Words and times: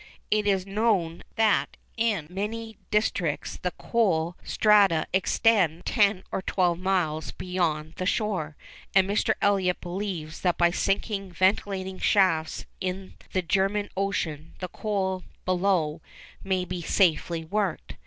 It 0.31 0.47
is 0.47 0.65
known 0.65 1.21
that 1.35 1.77
in 1.95 2.25
many 2.27 2.75
districts 2.89 3.57
the 3.61 3.69
coal 3.69 4.35
strata 4.43 5.05
extend 5.13 5.85
ten 5.85 6.23
or 6.31 6.41
twelve 6.41 6.79
miles 6.79 7.31
beyond 7.31 7.93
the 7.97 8.07
shore; 8.07 8.57
and 8.95 9.07
Mr. 9.07 9.35
Elliot 9.43 9.79
believes 9.79 10.41
that 10.41 10.57
by 10.57 10.71
sinking 10.71 11.31
ventilating 11.31 11.99
shafts 11.99 12.65
in 12.79 13.13
the 13.33 13.43
German 13.43 13.91
Ocean 13.95 14.55
the 14.57 14.69
coal 14.69 15.23
below 15.45 16.01
may 16.43 16.65
be 16.65 16.81
safely 16.81 17.45
worked. 17.45 17.95